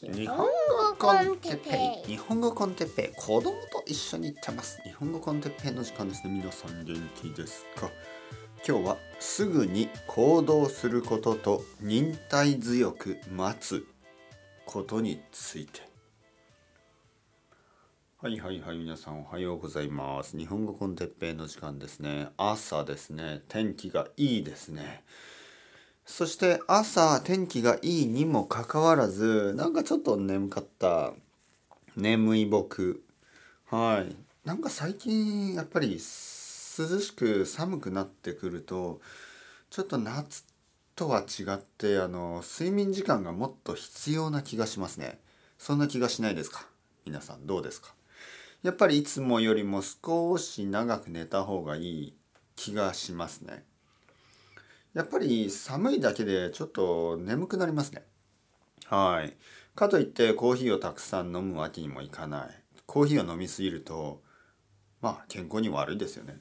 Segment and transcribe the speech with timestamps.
[0.00, 0.46] 日本語
[0.96, 2.12] コンテッペイ。
[2.12, 3.16] 日本語コンテッペイ。
[3.16, 4.80] 子供と一緒に行ってます。
[4.84, 7.90] 日本語コンテッペイの時間ですね皆さん元気ですか？
[8.64, 13.88] 今日はすぐに行動することと忍耐強く待つ
[14.66, 15.80] ことについて。
[18.22, 20.38] はいはいはい皆さんおはようございます。
[20.38, 22.28] 日本語コンテッペイの時間ですね。
[22.36, 23.42] 朝ですね。
[23.48, 25.02] 天気がいいですね
[26.10, 31.12] そして朝天気がいいにもかかわらずなんかちょっと眠かった。
[31.96, 33.04] 眠い僕。
[33.66, 34.16] はい。
[34.44, 39.00] なんか最近やっぱり涼しく寒くなってくると
[39.70, 40.44] ちょっと夏
[40.96, 45.20] とは違ってあの睡眠時間がもっと必要な気がしますね。
[45.58, 46.66] そんな気がしないですか？
[47.04, 47.94] 皆さんどうですか？
[48.62, 52.14] やっぱりいつもよりも少し長く寝た方がいい
[52.56, 53.62] 気がしますね。
[54.94, 58.04] やっぱり寒いだけでちょっと眠くなりますね。
[58.86, 59.36] はい。
[59.74, 62.48] かといってコーヒーをたくさん飲むわけにもいかない。
[62.86, 64.22] コーヒーを飲みすぎると、
[65.00, 66.40] まあ健康に悪いですよね。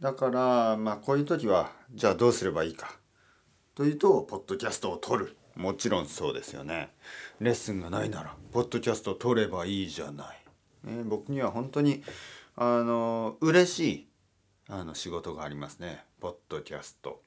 [0.00, 2.98] だから、まあこういう時は、じゃあどうすればいいか。
[3.74, 5.36] というと、ポッドキャストを撮る。
[5.54, 6.94] もちろんそうですよね。
[7.40, 10.42] レッスンがないなら、ポッドキャストを撮ればいいじゃない。
[10.84, 12.02] ね、僕には本当に、
[12.56, 14.08] あの、嬉しい、
[14.68, 16.04] あの、仕事がありますね。
[16.20, 17.22] ポッドキャスト。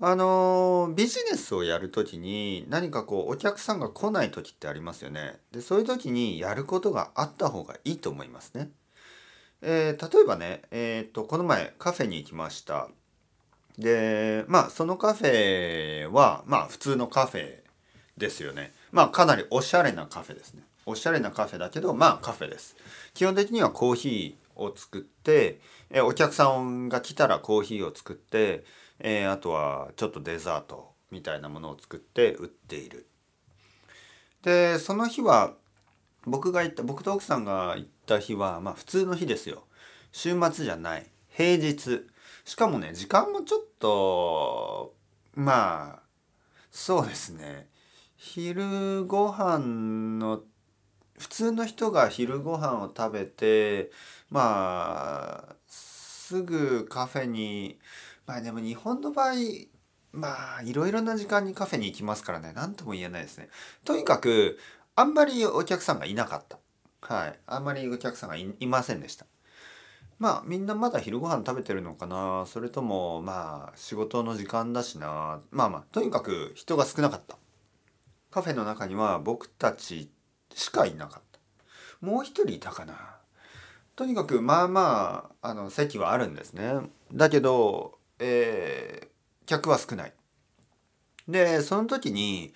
[0.00, 5.38] あのビジネスをやるときに何かこうお客さんが来ない時ってありますよね。
[5.52, 8.70] でそういう時にやることがあった方がいいと思いますね。
[9.62, 12.88] えー、例えばね、えー、っとこの前カフェに行きました。
[13.78, 17.60] でまあそのカフェはまあ普通のカフェ
[18.16, 18.72] ですよね。
[18.90, 20.64] まあかなりおしゃれなカフェですね。
[20.86, 22.76] おしゃれなカフェだけどまあカフェです。
[23.14, 28.64] 基本的にはコーヒーを作って、えお客さんが来たらコーヒーを作って
[28.98, 33.06] えー、あとはちょっとデザートみたいなものを作って売っている。
[34.42, 35.54] でその日は
[36.26, 39.64] 僕が行った僕と奥さんが行った日はまあ普通の日ですよ。
[40.12, 42.06] 週末じゃない平日
[42.44, 44.94] しかもね時間もちょっと
[45.34, 46.02] まあ
[46.70, 47.68] そうですね
[48.16, 50.42] 昼ご飯の
[51.18, 53.90] 普通の人が昼ご飯を食べて
[54.30, 57.78] まあすぐカフェに
[58.26, 59.34] まあでも日本の場合
[60.12, 62.52] まあいろいろな時間にカフェに行きますからね。
[62.54, 63.48] 何とも言えないですね。
[63.84, 64.58] とにかく
[64.96, 66.58] あんまりお客さんがいなかった。
[67.00, 67.38] はい。
[67.46, 69.26] あんまりお客さんがいませんでした。
[70.18, 72.46] まあみんなまだ昼ご飯食べてるのかな。
[72.46, 75.40] それともまあ仕事の時間だしな。
[75.50, 77.36] まあまあとにかく人が少なかった。
[78.30, 80.10] カフェの中には僕たち
[80.54, 81.40] しかいなかった。
[82.00, 83.16] もう一人いたかな。
[83.96, 86.74] とにかくまあまああの席はあるんですね。
[87.12, 90.12] だけどえー、客は少ない。
[91.28, 92.52] でその時に、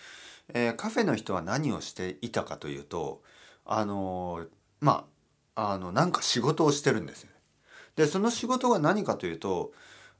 [0.52, 3.22] えー、カフェの人は何をしていたかというと
[3.64, 4.46] あの
[4.80, 5.06] ま
[5.54, 7.30] ああのなんか仕事をしてるんですよ。
[7.96, 9.72] でその仕事が何かというと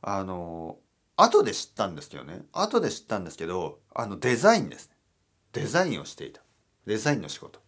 [0.03, 0.78] あの
[1.16, 4.97] 後で知ったんですけどね後で知ったんですけどあのデザインですね
[5.53, 6.41] デザインをしていた
[6.87, 7.60] デザインの仕事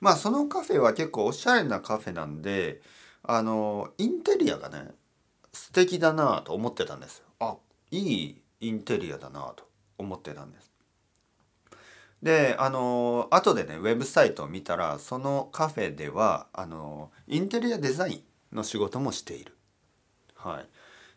[0.00, 2.80] まあそのカフェは結構おしゃれなカフェなんで
[3.22, 4.90] あのインテリアがね
[5.58, 7.24] 素敵だなと思ってたんですよ。
[7.40, 7.56] あ
[7.90, 10.70] いいインテリアだなと思ってたんです。
[12.22, 19.56] であの後でねウェブサイトを見たらそのカフェではあのインテリアデザインの仕事もしている。
[20.36, 20.68] はい、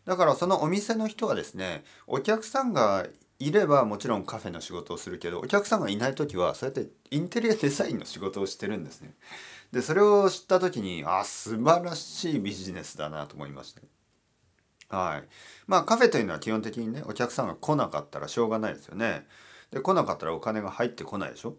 [0.06, 3.06] だからそのお店の人はですねお客さんが
[3.38, 9.14] いればもちろんカフェの仕事をするけどお客さんがいない時はそうやってインテリアデザインの仕事をしてるんですね。
[9.72, 13.82] でそれを知った時にあ素晴らしいビジネスだなと思いました。
[14.92, 15.28] はい。
[15.68, 19.26] まあカフェというのは基本的にね、お客さんが来なかったらしょうがないですよね。
[19.72, 21.56] で、来なかったらお金が入ってこないでしょ？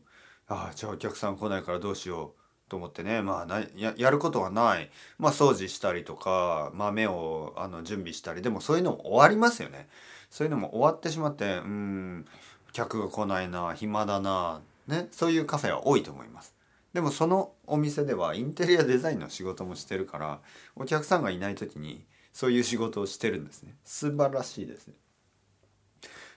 [0.49, 4.91] ああ、じゃあお客さん来ないからどうしようと思ってね、まあややることはない。
[5.19, 9.89] まあ掃除したりとか、豆をあの準備したり、でもそういうのも終わりますよね。
[10.31, 12.27] そういうのも終わってしまって、うん、
[12.73, 16.55] 客が来ないな、暇だな、ね、そういうカフェは多いと思います。
[16.95, 20.41] でもそのお店ではインテリアデザインの仕事もしてるから
[20.77, 23.75] お客さんがいない時にそういう仕事をしてるんですね。
[23.85, 24.95] 素晴らしいですね。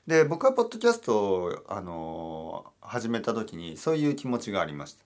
[0.08, 5.04] で僕はポッドキャストをあの始めた時にそういう気持ちがありました。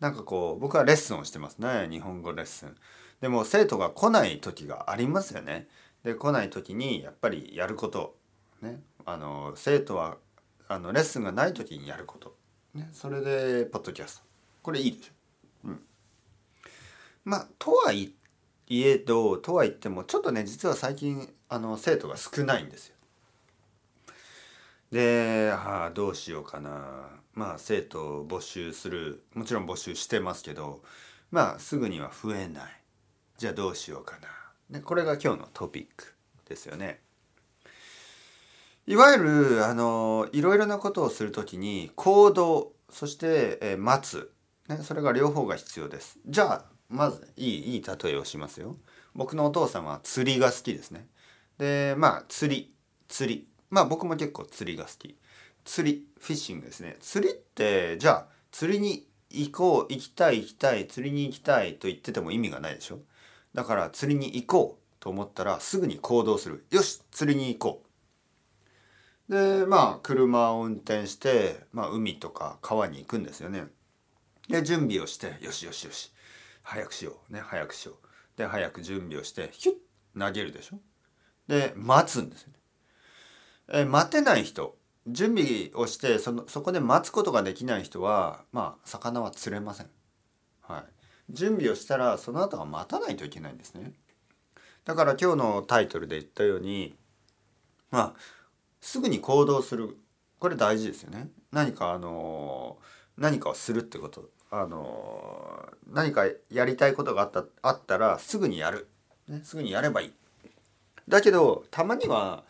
[0.00, 1.88] なんかこう僕はレッスンをしてますね。
[1.90, 2.76] 日本語レッスン。
[3.20, 5.68] でも生徒が来ない時がありますよね。
[6.02, 8.16] で来ない時にやっぱりやること。
[8.62, 8.80] ね。
[9.04, 10.16] あの生徒は
[10.68, 12.34] あのレッスンがない時にやること、
[12.74, 14.22] ね、それでポッドキャスト。
[14.62, 15.12] これいいでしょ
[15.68, 15.80] うん。
[17.24, 18.08] まあとは言っ
[18.68, 22.96] いえどとは言ってもちょっとね実は最近あの生徒が少ないんですよ。
[24.90, 27.08] でゃあどうしようかな。
[27.34, 29.22] まあ生徒を募集する。
[29.34, 30.82] もちろん募集してますけど
[31.30, 32.64] まあすぐには増えない。
[33.38, 34.28] じゃあどうしようかな。
[34.70, 36.14] でこれが今日のトピック
[36.48, 37.00] ですよね。
[38.86, 44.32] いわゆるあのいろいろなことをするときに行動そして、え、待つ、
[44.68, 46.18] ね、それが両方が必要です。
[46.26, 48.76] じゃあまずいいいい例えをしますよ。
[49.14, 51.06] 僕のお父さんは釣りが好きですね。
[51.58, 52.74] でまあ釣り
[53.08, 53.48] 釣り。
[53.70, 55.16] まあ僕も結構釣りが好き。
[55.64, 56.96] 釣りフィッシングですね。
[57.00, 63.00] 釣りってじゃあ釣りに行こう行きたい行きたい釣りに行きたいと言ってても意味がないでしょ？
[63.52, 66.66] だから釣りに行こうと思ったらすぐに行動する。
[66.70, 67.82] よし釣りに行こ
[69.28, 69.32] う。
[69.32, 73.64] でまあ車を運転して、まあ、海とか川に行くんですよね。
[74.48, 76.12] で準備をしてよしよしよし。
[76.68, 77.96] 早くしようね早くしよう
[78.36, 79.74] で早く準備をしてヒュッ
[80.18, 80.78] 投げるでしょ？
[81.46, 82.58] で待つんですよね
[83.72, 84.76] え待てない人
[85.06, 89.86] 準備をしてそのそこで待つことができない人はまあ魚は釣れません。
[90.62, 93.92] はい、準備をしたらその後は待たないといけないんですね。
[94.84, 96.96] だから今日のタイトルで言ったように
[97.92, 98.14] まあ
[98.80, 99.96] すぐに行動する
[100.40, 101.28] これ大事ですよね。
[101.52, 102.78] 何かあの
[103.16, 108.88] 何かをするってことあの何かやりたいことがあったあったらすぐにやる、
[109.28, 110.12] ね、すぐにやればいい。
[111.08, 112.44] だけどたまには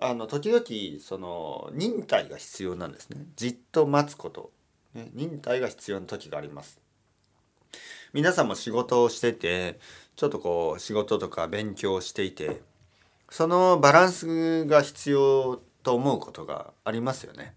[0.00, 0.64] あの時々
[1.02, 3.24] その忍耐が必要なんですね。
[3.36, 4.50] じっと待つこと、
[4.94, 6.78] ね、忍耐が必要な時があります。
[8.12, 9.78] 皆さんも仕事をしてて
[10.16, 12.62] ちょっとこう仕事とか勉強をしていて
[13.30, 17.54] そのバランスが必要と思うことがありますよね。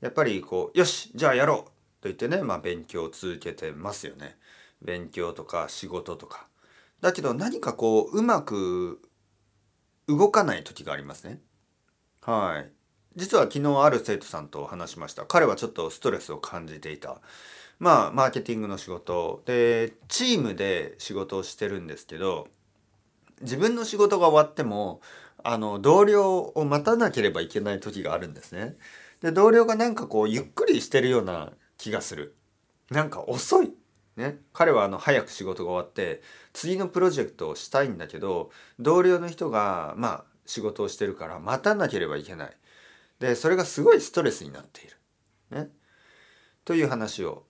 [0.00, 1.71] やっぱりこうよしじゃあやろう。
[2.02, 4.36] と言ってねまあ勉強を続けてますよね
[4.82, 6.46] 勉強とか仕事とか
[7.00, 9.00] だけど何かこううまく
[10.06, 11.40] 動かない時がありますね。
[12.22, 12.72] はい。
[13.16, 15.24] 実は昨日ある生徒さんと話しました。
[15.24, 17.20] 彼はちょっとストレスを感じていた。
[17.78, 22.48] まあ、マーケティングの仕事で、チームで仕事をしてるんですけど、
[23.40, 25.00] 自分の仕事が終わっても、
[25.42, 28.76] あの、同僚を待たなければいけない時があるんですね。
[29.20, 31.52] で、同僚がなんかこう、ゆっくりしてるような
[31.82, 32.36] 気がする。
[32.90, 33.72] なんか遅い。
[34.14, 36.20] ね、彼はあの早く仕事が終わって
[36.52, 42.56] 次のプロジェクトをしたいんだけど同僚の人がまあ仕事をしてるから待たなければいけない
[43.20, 44.96] でそれがすごいストレスになっている。
[45.50, 45.70] ね、
[46.66, 47.44] という話を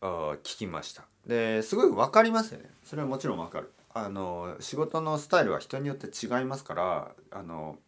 [0.00, 1.04] 聞きました。
[1.24, 2.68] ですごい分かりますよね。
[2.82, 3.72] それはもちろん分かる。
[3.94, 7.78] あの仕事のスタイルは人によって違いますからあの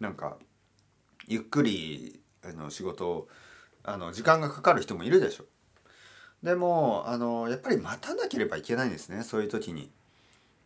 [0.00, 0.38] なんか
[1.28, 3.28] ゆっくりあの仕事を
[3.86, 5.44] あの時間がかかる人もいるでしょ。
[6.42, 9.90] でもあのやっぱり待たなければいけないんですねそういう時に。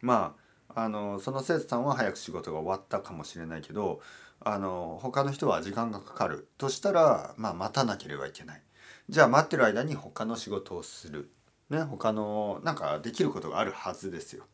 [0.00, 0.34] ま
[0.75, 4.00] ああのその生徒さんは早く仕事が終わったかもしれないけど
[4.40, 8.62] あの他の人は時間がかかるとしたら、まあ、待たなければいけない。
[9.08, 11.31] じゃあ待ってる間に他の仕事をする。
[11.69, 14.44] ね、他のなんかできることがあるはずですよ。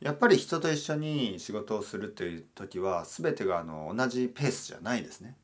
[0.00, 5.36] やっぱり人と一緒に仕事をするという時は全てがあの同じペースじゃないですね。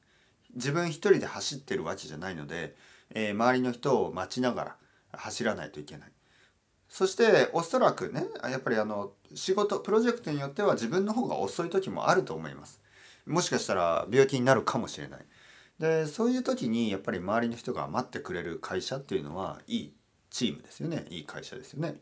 [0.56, 2.74] 自分一人で走ってるわけじゃないので、
[3.10, 4.76] えー、周りの人を待ちながら
[5.12, 6.08] 走らないといけない。
[6.88, 12.80] そしておそらくねやっぱりあの仕事プロジェクトによっては自分の方が遅い時もあると思います。
[13.26, 15.24] もしかしたら病気になるかもしれない。
[15.78, 19.94] でそういう時にやっぱり周りの人が待ってくれる会社っていうのはいい
[20.30, 21.96] チームですよねいい会社ですよね。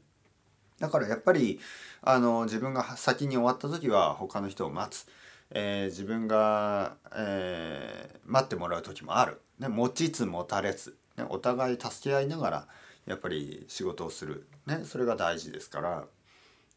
[0.79, 1.61] だからやっぱり
[2.02, 5.09] あの自分が先に終わった時は他の人を待つ、
[5.51, 12.69] えー、自分が、えー、待ってもらう時もある、ね、持ちつ持たれず、ね、お互い助け合いながら
[13.07, 16.05] やっぱり仕事をする、ね、それが大事ですから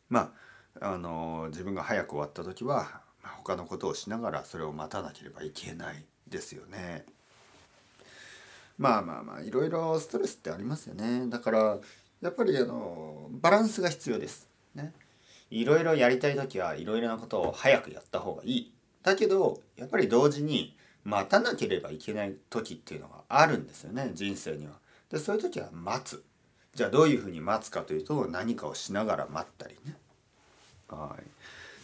[0.10, 0.34] ま
[0.80, 7.06] ああの自分が早く終わった時はまあ他のことをしながらそれを待たなければいけないですよね。
[8.78, 11.28] まあまあまあいろいろストレスってありますよね。
[11.28, 11.78] だから
[12.22, 14.48] やっぱりあのバランスが必要です。
[14.76, 14.94] ね。
[15.50, 18.74] いろいろやりたい時はいろいろなことを早くやった方がいい。
[19.04, 24.74] だけどやっぱり同時に待たなければいけない時っていうのがあるんですよね人生には。
[25.10, 26.24] でそういう時は待つ
[26.75, 29.96] じゃあどういうふうに待つかというと何かをしながら待ったりね
[30.89, 31.24] はい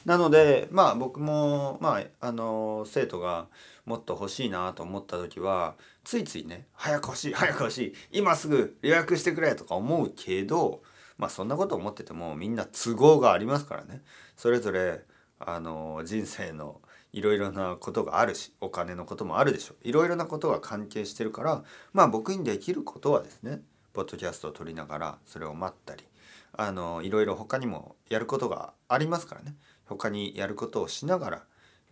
[0.08, 3.48] なのでまあ僕もまああの生徒が
[3.86, 10.84] もっと欲しいなと思った時はついついね早く欲しい早く欲しい今すぐ予約してくれとか思うけど
[11.24, 14.02] まあそんなこと思っててもみんな都合がありますからね。
[14.36, 15.06] それぞれ
[15.40, 16.82] あの人生の
[17.14, 19.88] いろいろなことがあるしお金のこともあるでしょう。
[19.88, 21.64] いろいろなことが関係してるから
[21.94, 23.62] まあ僕にできることはですね
[23.94, 26.04] ポッドキャストを撮りながらそれを待ったり
[26.52, 29.56] あのいろいろ他にもやることがありますからね。
[29.86, 31.44] 他にやることをしながら、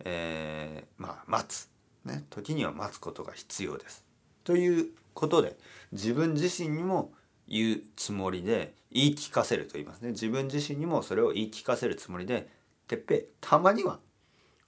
[0.04, 1.70] えー、まあ待つ。
[2.04, 4.04] ね、時には待つことが必要です。
[4.44, 5.56] ということで
[5.92, 7.12] 自分自身にも
[7.48, 10.10] 言うつもりで言い聞かせると言いますね。
[10.10, 12.48] 自分自身にもそれを言い聞かせるつもりで
[12.88, 14.00] てっぺたまには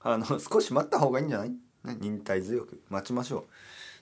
[0.00, 1.56] あの 少し待った方がいいんじゃない、ね、
[2.00, 3.44] 忍耐強く待ちましょう。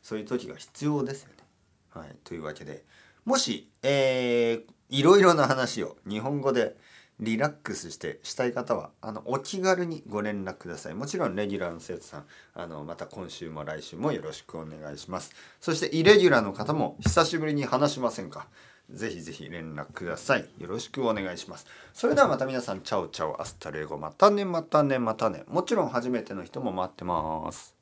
[0.02, 1.34] そういう時が必要ですよね。
[1.90, 2.84] はい、というわけで
[3.24, 6.76] もし、えー、いろいろな話を日本語で
[7.20, 10.94] リラックスしてしたい方はあのお気軽にご連絡ください。
[10.94, 15.32] もちろんレギュラーの生徒さんあのまた今週も来週もよろしくお願いします。
[15.60, 18.46] そしてイレギュラーの方も久しぶりに話しませんか。
[18.90, 20.48] ぜひぜひ連絡ください。
[20.58, 21.66] よろしくお願いします。
[21.94, 25.44] それではまた皆さん Ciao ciao hasta luego またねまたねまたね。
[25.48, 27.81] もちろん初めての人も待ってます。